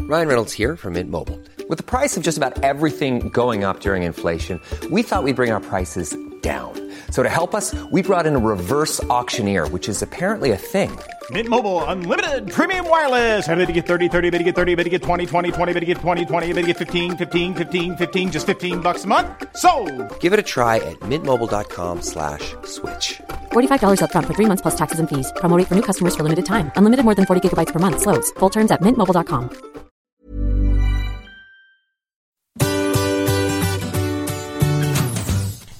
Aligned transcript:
Ryan 0.00 0.28
Reynolds 0.28 0.52
here 0.52 0.76
from 0.76 0.94
Mint 0.94 1.10
Mobile. 1.10 1.40
With 1.68 1.78
the 1.78 1.84
price 1.84 2.16
of 2.16 2.22
just 2.22 2.36
about 2.36 2.62
everything 2.64 3.28
going 3.28 3.62
up 3.64 3.80
during 3.80 4.02
inflation, 4.02 4.60
we 4.90 5.02
thought 5.02 5.22
we'd 5.22 5.36
bring 5.36 5.52
our 5.52 5.60
prices 5.60 6.16
down. 6.42 6.74
So 7.10 7.22
to 7.22 7.28
help 7.28 7.54
us, 7.54 7.74
we 7.92 8.02
brought 8.02 8.26
in 8.26 8.34
a 8.34 8.38
reverse 8.38 9.02
auctioneer, 9.04 9.68
which 9.68 9.88
is 9.88 10.02
apparently 10.02 10.50
a 10.50 10.56
thing. 10.56 10.90
Mint 11.32 11.48
Mobile 11.48 11.84
unlimited 11.84 12.50
premium 12.50 12.88
wireless. 12.90 13.46
Ready 13.48 13.66
to 13.66 13.72
get 13.72 13.86
30, 13.86 14.08
30, 14.08 14.30
bit 14.30 14.38
to 14.38 14.44
get 14.44 14.54
30, 14.56 14.74
bit 14.74 14.84
to 14.84 14.90
get 14.90 15.02
20, 15.02 15.24
20, 15.24 15.52
20, 15.52 15.72
bit 15.72 15.80
to 15.80 15.86
get 15.86 15.98
20, 15.98 16.24
20, 16.26 16.52
bit 16.52 16.60
to 16.62 16.66
get 16.66 16.76
15, 16.78 17.16
15, 17.16 17.54
15, 17.54 17.96
15 17.96 18.32
just 18.32 18.44
15 18.46 18.80
bucks 18.80 19.04
a 19.04 19.06
month. 19.06 19.28
So, 19.56 19.70
Give 20.18 20.32
it 20.32 20.40
a 20.40 20.42
try 20.42 20.76
at 20.78 20.98
mintmobile.com 21.00 22.02
slash 22.02 22.56
switch. 22.64 23.22
$45 23.52 24.00
upfront 24.02 24.26
for 24.26 24.34
three 24.34 24.48
months 24.50 24.62
plus 24.62 24.74
taxes 24.74 24.98
and 24.98 25.08
fees. 25.08 25.32
Promo 25.36 25.56
rate 25.56 25.68
for 25.68 25.76
new 25.76 25.86
customers 25.90 26.16
for 26.16 26.24
limited 26.24 26.44
time. 26.44 26.72
Unlimited 26.76 27.04
more 27.04 27.14
than 27.14 27.24
40 27.24 27.48
gigabytes 27.48 27.72
per 27.72 27.78
month. 27.78 28.00
Slows. 28.02 28.30
Full 28.40 28.50
terms 28.50 28.70
at 28.70 28.80
mintmobile.com. 28.82 29.50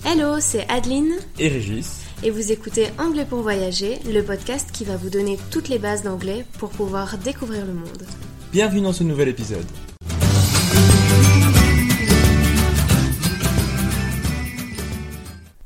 Hello, 0.04 0.40
c'est 0.40 0.66
Adeline 0.68 1.14
et 1.38 1.48
Régis. 1.48 2.01
Et 2.22 2.30
vous 2.30 2.52
écoutez 2.52 2.86
Anglais 2.98 3.26
pour 3.28 3.40
voyager, 3.40 3.98
le 4.06 4.22
podcast 4.22 4.70
qui 4.72 4.84
va 4.84 4.96
vous 4.96 5.10
donner 5.10 5.38
toutes 5.50 5.68
les 5.68 5.78
bases 5.78 6.02
d'anglais 6.02 6.44
pour 6.58 6.70
pouvoir 6.70 7.18
découvrir 7.18 7.66
le 7.66 7.74
monde. 7.74 8.04
Bienvenue 8.52 8.82
dans 8.82 8.92
ce 8.92 9.02
nouvel 9.02 9.28
épisode. 9.28 9.66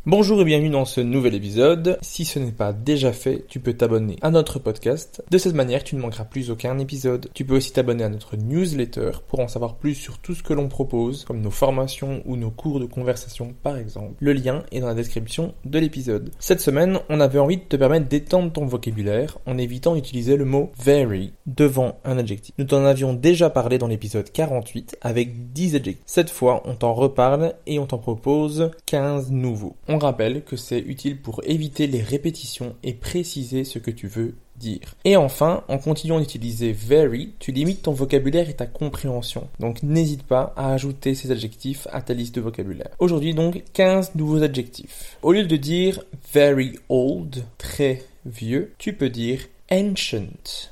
Bonjour 0.09 0.41
et 0.41 0.45
bienvenue 0.45 0.71
dans 0.71 0.85
ce 0.85 1.01
nouvel 1.01 1.35
épisode. 1.35 1.99
Si 2.01 2.25
ce 2.25 2.39
n'est 2.39 2.53
pas 2.53 2.73
déjà 2.73 3.13
fait, 3.13 3.45
tu 3.49 3.59
peux 3.59 3.73
t'abonner 3.73 4.15
à 4.23 4.31
notre 4.31 4.61
podcast. 4.61 5.21
De 5.33 5.37
cette 5.37 5.57
manière, 5.57 5.83
tu 5.83 5.97
ne 5.97 6.01
manqueras 6.01 6.27
plus 6.27 6.49
aucun 6.53 6.79
épisode. 6.79 7.29
Tu 7.35 7.45
peux 7.45 7.57
aussi 7.57 7.73
t'abonner 7.73 8.05
à 8.05 8.09
notre 8.09 8.37
newsletter 8.37 9.11
pour 9.27 9.41
en 9.41 9.49
savoir 9.49 9.75
plus 9.75 9.97
sur 9.97 10.19
tout 10.19 10.37
ce 10.37 10.45
que 10.45 10.53
l'on 10.53 10.69
propose, 10.69 11.25
comme 11.25 11.41
nos 11.41 11.51
formations 11.51 12.23
ou 12.25 12.37
nos 12.37 12.53
cours 12.53 12.79
de 12.79 12.85
conversation 12.85 13.57
par 13.65 13.79
exemple. 13.79 14.15
Le 14.21 14.33
lien 14.33 14.63
est 14.71 14.79
dans 14.79 14.87
la 14.87 14.95
description 14.95 15.55
de 15.65 15.81
l'épisode. 15.81 16.31
Cette 16.39 16.61
semaine, 16.61 17.01
on 17.09 17.19
avait 17.19 17.41
envie 17.41 17.57
de 17.57 17.63
te 17.63 17.75
permettre 17.75 18.07
d'étendre 18.07 18.53
ton 18.53 18.65
vocabulaire 18.65 19.39
en 19.45 19.59
évitant 19.59 19.97
d'utiliser 19.97 20.37
le 20.37 20.45
mot 20.45 20.71
very 20.79 21.33
devant 21.47 21.99
un 22.05 22.17
adjectif. 22.17 22.55
Nous 22.59 22.67
t'en 22.67 22.85
avions 22.85 23.13
déjà 23.13 23.51
parlé 23.51 23.79
dans 23.79 23.89
l'épisode 23.89 24.31
48 24.31 24.99
avec 25.01 25.53
10 25.53 25.75
adjectifs. 25.75 26.05
Cette 26.07 26.31
fois, 26.31 26.63
on 26.65 26.77
t'en 26.77 26.95
reparle 26.95 27.55
et 27.67 27.81
on 27.81 27.87
t'en 27.87 27.99
propose 27.99 28.71
15 28.87 29.33
nouveaux. 29.33 29.75
Rappelle 29.99 30.43
que 30.45 30.57
c'est 30.57 30.79
utile 30.79 31.21
pour 31.21 31.41
éviter 31.45 31.87
les 31.87 32.03
répétitions 32.03 32.77
et 32.83 32.95
préciser 32.95 33.65
ce 33.65 33.79
que 33.79 33.91
tu 33.91 34.07
veux 34.07 34.35
dire. 34.57 34.95
Et 35.05 35.17
enfin, 35.17 35.65
en 35.69 35.79
continuant 35.79 36.21
d'utiliser 36.21 36.73
very, 36.73 37.33
tu 37.39 37.53
limites 37.53 37.83
ton 37.83 37.93
vocabulaire 37.93 38.49
et 38.49 38.55
ta 38.55 38.67
compréhension. 38.67 39.49
Donc 39.61 39.83
n'hésite 39.83 40.23
pas 40.23 40.53
à 40.57 40.73
ajouter 40.73 41.15
ces 41.15 41.31
adjectifs 41.31 41.87
à 41.93 42.03
ta 42.03 42.15
liste 42.15 42.35
de 42.35 42.41
vocabulaire. 42.41 42.91
Aujourd'hui 42.99 43.35
donc 43.35 43.63
15 43.73 44.15
nouveaux 44.15 44.43
adjectifs. 44.43 45.19
Au 45.23 45.33
lieu 45.33 45.45
de 45.45 45.57
dire 45.57 46.03
very 46.33 46.79
old, 46.89 47.45
très 47.59 48.03
vieux, 48.25 48.73
tu 48.79 48.93
peux 48.93 49.11
dire 49.11 49.41
ancient, 49.71 50.71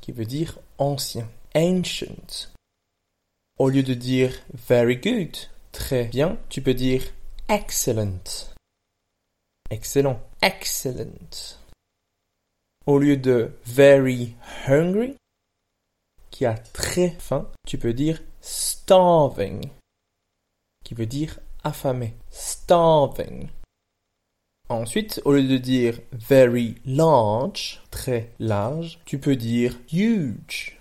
qui 0.00 0.12
veut 0.12 0.26
dire 0.26 0.58
ancien. 0.78 1.28
Ancient. 1.54 2.48
Au 3.58 3.68
lieu 3.68 3.82
de 3.82 3.94
dire 3.94 4.32
very 4.68 4.96
good, 4.96 5.36
très 5.72 6.04
bien, 6.04 6.36
tu 6.48 6.62
peux 6.62 6.74
dire 6.74 7.02
excellent. 7.48 8.20
Excellent. 9.70 10.20
Excellent. 10.40 11.58
Au 12.86 12.98
lieu 12.98 13.18
de 13.18 13.52
very 13.66 14.34
hungry, 14.66 15.16
qui 16.30 16.46
a 16.46 16.54
très 16.54 17.10
faim, 17.18 17.50
tu 17.66 17.76
peux 17.76 17.92
dire 17.92 18.22
starving, 18.40 19.68
qui 20.84 20.94
veut 20.94 21.06
dire 21.06 21.38
affamé. 21.64 22.14
Starving. 22.30 23.48
Ensuite, 24.70 25.20
au 25.24 25.32
lieu 25.32 25.46
de 25.46 25.58
dire 25.58 26.00
very 26.12 26.76
large, 26.86 27.82
très 27.90 28.32
large, 28.38 29.00
tu 29.04 29.18
peux 29.18 29.36
dire 29.36 29.78
huge, 29.92 30.78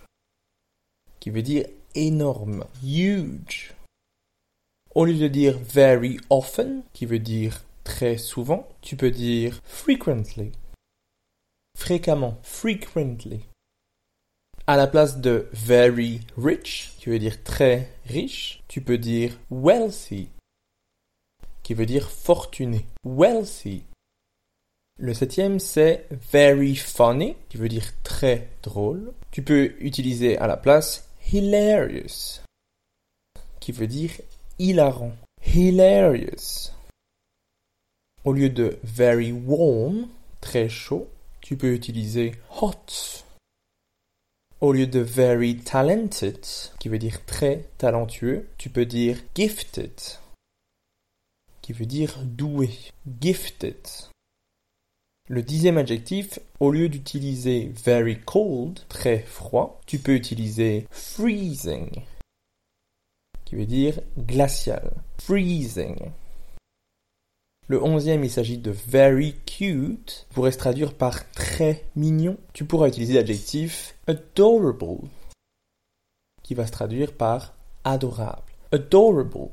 qui 1.19 1.30
veut 1.30 1.42
dire 1.42 1.66
énorme. 1.96 2.66
Huge. 2.84 3.74
Au 4.96 5.04
lieu 5.04 5.18
de 5.18 5.28
dire 5.28 5.58
very 5.58 6.19
often, 6.30 6.84
qui 6.94 7.06
veut 7.06 7.19
dire 7.19 7.64
très 7.88 8.18
souvent, 8.18 8.68
tu 8.81 8.98
peux 8.98 9.12
dire 9.12 9.62
frequently. 9.64 10.52
Fréquemment, 11.78 12.38
frequently. 12.44 13.46
À 14.68 14.75
la 14.75 14.88
place 14.88 15.20
de 15.20 15.48
very 15.53 16.20
rich, 16.38 16.92
qui 17.00 17.09
veut 17.09 17.18
dire 17.18 17.42
très 17.46 17.90
riche, 18.06 18.62
tu 18.68 18.81
peux 18.81 18.98
dire 18.98 19.40
wealthy, 19.50 20.28
qui 21.64 21.74
veut 21.74 21.86
dire 21.86 22.12
fortuné. 22.12 22.86
Wealthy. 23.06 23.84
Le 25.00 25.14
septième, 25.14 25.59
c'est 25.59 26.08
very 26.12 26.75
funny, 26.75 27.38
qui 27.48 27.56
veut 27.56 27.69
dire 27.69 27.94
très 28.04 28.50
drôle. 28.64 29.14
Tu 29.31 29.44
peux 29.44 29.75
utiliser 29.80 30.38
à 30.38 30.48
la 30.48 30.58
place 30.58 31.09
hilarious, 31.31 32.42
qui 33.62 33.72
veut 33.72 33.88
dire 33.88 34.12
hilarant. 34.59 35.14
Hilarious. 35.56 36.74
Au 38.27 38.33
lieu 38.33 38.49
de 38.49 38.77
very 38.83 39.31
warm, 39.31 40.09
très 40.41 40.67
chaud, 40.67 41.07
tu 41.39 41.55
peux 41.55 41.73
utiliser 41.73 42.33
hot. 42.59 43.23
Au 44.59 44.74
lieu 44.74 44.85
de 44.85 45.00
very 45.00 45.56
talented, 45.56 46.45
qui 46.77 46.89
veut 46.89 47.00
dire 47.00 47.24
très 47.25 47.69
talentueux, 47.77 48.50
tu 48.57 48.69
peux 48.69 48.85
dire 48.85 49.18
gifted, 49.33 49.94
qui 51.62 51.71
veut 51.71 51.85
dire 51.85 52.19
doué. 52.25 52.71
Gifted. 53.21 53.88
Le 55.30 55.41
dixième 55.41 55.77
adjectif, 55.77 56.39
au 56.59 56.71
lieu 56.71 56.89
d'utiliser 56.89 57.71
very 57.81 58.19
cold, 58.19 58.81
très 58.89 59.19
froid, 59.19 59.80
tu 59.85 60.00
peux 60.00 60.15
utiliser 60.15 60.85
freezing, 60.91 62.01
qui 63.45 63.56
veut 63.56 63.65
dire 63.65 64.01
glacial. 64.18 64.91
Freezing. 65.18 66.12
Le 67.69 67.84
onzième, 67.84 68.24
il 68.24 68.31
s'agit 68.31 68.58
de 68.58 68.72
very 68.72 69.36
cute, 69.46 70.25
pourrait 70.30 70.54
se 70.54 70.58
traduire 70.58 70.94
par 70.94 71.30
très 71.31 71.84
mignon. 71.98 72.38
Tu 72.54 72.64
pourras 72.64 72.88
utiliser 72.88 73.14
l'adjectif 73.14 73.96
adorable, 74.08 75.10
qui 76.44 76.54
va 76.54 76.66
se 76.66 76.72
traduire 76.72 77.12
par 77.12 77.56
adorable. 77.84 78.54
Adorable. 78.72 79.52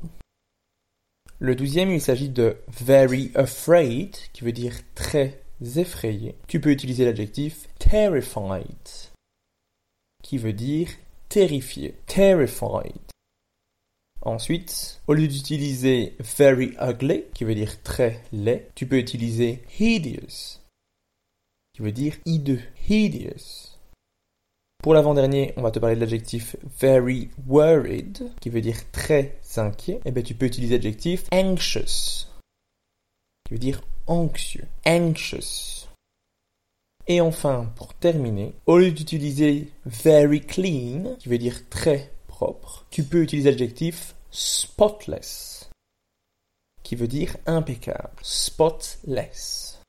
Le 1.39 1.55
douzième, 1.55 1.91
il 1.91 1.99
s'agit 1.99 2.29
de 2.29 2.57
very 2.69 3.31
afraid, 3.35 4.15
qui 4.31 4.45
veut 4.45 4.53
dire 4.53 4.75
très 4.95 5.41
effrayé. 5.75 6.35
Tu 6.47 6.61
peux 6.61 6.71
utiliser 6.71 7.03
l'adjectif 7.03 7.67
terrified, 7.79 9.11
qui 10.23 10.37
veut 10.37 10.53
dire 10.53 10.87
terrifié, 11.27 11.95
terrified. 12.07 13.04
Ensuite, 14.25 15.01
au 15.05 15.13
lieu 15.13 15.27
d'utiliser 15.27 16.15
very 16.19 16.75
ugly, 16.81 17.25
qui 17.35 17.43
veut 17.43 17.53
dire 17.53 17.81
très 17.83 18.23
laid, 18.33 18.67
tu 18.73 18.87
peux 18.87 18.97
utiliser 18.97 19.61
hideous, 19.79 20.59
qui 21.73 21.83
veut 21.83 21.91
dire 21.91 22.15
hideux, 22.25 22.61
hideous. 22.89 23.77
Pour 24.81 24.95
l'avant-dernier, 24.95 25.53
on 25.57 25.61
va 25.61 25.69
te 25.69 25.77
parler 25.77 25.95
de 25.95 26.01
l'adjectif 26.01 26.55
very 26.79 27.29
worried, 27.45 28.31
qui 28.41 28.49
veut 28.49 28.61
dire 28.61 28.89
très 28.91 29.39
inquiet. 29.57 29.97
Et 29.97 30.01
eh 30.05 30.11
bien, 30.11 30.23
tu 30.23 30.33
peux 30.33 30.47
utiliser 30.47 30.75
l'adjectif 30.75 31.25
anxious, 31.31 32.25
qui 33.45 33.53
veut 33.53 33.59
dire 33.59 33.81
anxieux, 34.07 34.65
anxious. 34.87 35.87
Et 37.07 37.21
enfin, 37.21 37.71
pour 37.75 37.93
terminer, 37.93 38.55
au 38.65 38.79
lieu 38.79 38.91
d'utiliser 38.91 39.69
very 39.85 40.41
clean, 40.41 41.15
qui 41.19 41.29
veut 41.29 41.37
dire 41.37 41.69
très 41.69 42.11
tu 42.89 43.03
peux 43.03 43.23
utiliser 43.23 43.51
l'adjectif 43.51 44.15
spotless, 44.31 45.69
qui 46.83 46.95
veut 46.95 47.07
dire 47.07 47.37
impeccable. 47.45 48.11
Spotless. 48.21 49.81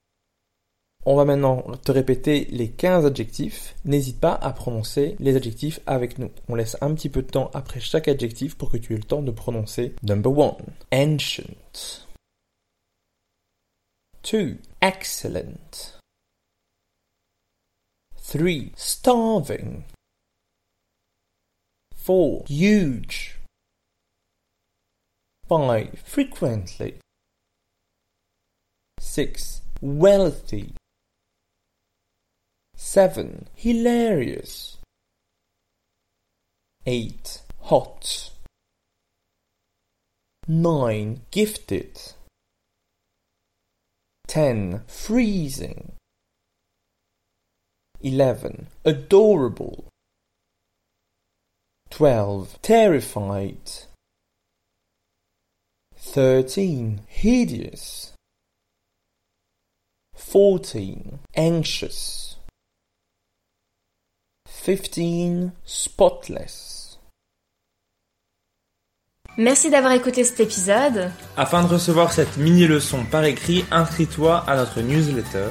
On 1.08 1.14
va 1.14 1.24
maintenant 1.24 1.62
te 1.84 1.92
répéter 1.92 2.46
les 2.50 2.68
15 2.68 3.06
adjectifs. 3.06 3.76
N'hésite 3.84 4.18
pas 4.18 4.34
à 4.34 4.52
prononcer 4.52 5.14
les 5.20 5.36
adjectifs 5.36 5.78
avec 5.86 6.18
nous. 6.18 6.30
On 6.48 6.56
laisse 6.56 6.76
un 6.80 6.92
petit 6.94 7.08
peu 7.08 7.22
de 7.22 7.30
temps 7.30 7.50
après 7.54 7.78
chaque 7.78 8.08
adjectif 8.08 8.56
pour 8.56 8.70
que 8.70 8.76
tu 8.76 8.92
aies 8.92 8.98
le 8.98 9.04
temps 9.04 9.22
de 9.22 9.30
prononcer. 9.30 9.94
Number 10.02 10.36
one, 10.36 10.56
ancient. 10.92 12.06
Two, 14.22 14.56
excellent. 14.80 16.00
Three, 18.20 18.72
starving. 18.74 19.84
Four, 22.06 22.44
huge. 22.46 23.34
5. 25.48 26.04
Frequently. 26.04 26.98
6. 29.00 29.62
Wealthy. 29.80 30.74
7. 32.76 33.48
Hilarious. 33.56 34.76
8. 36.86 37.42
Hot. 37.62 38.30
9. 40.46 41.20
Gifted. 41.32 42.00
10. 44.28 44.82
Freezing. 44.86 45.90
11. 48.00 48.68
Adorable. 48.84 49.88
12. 51.90 52.58
Terrified. 52.62 53.86
13. 56.12 57.00
Hideous. 57.22 58.12
14. 60.16 61.18
Anxious. 61.36 62.36
15. 64.64 65.52
Spotless. 65.64 66.98
Merci 69.38 69.68
d'avoir 69.70 69.92
écouté 69.92 70.24
cet 70.24 70.40
épisode. 70.40 71.10
Afin 71.36 71.62
de 71.62 71.68
recevoir 71.68 72.12
cette 72.12 72.38
mini-leçon 72.38 73.04
par 73.04 73.24
écrit, 73.24 73.64
inscris-toi 73.70 74.38
à 74.46 74.56
notre 74.56 74.80
newsletter. 74.80 75.50